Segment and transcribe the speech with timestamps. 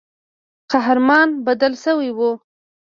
[0.71, 2.31] قهرمان بدل سوی وو.